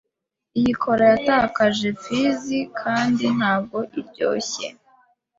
Iyi 0.59 0.73
cola 0.81 1.03
yatakaje 1.13 1.87
fiz 2.03 2.41
kandi 2.81 3.25
ntabwo 3.37 3.77
iryoshye. 3.99 4.65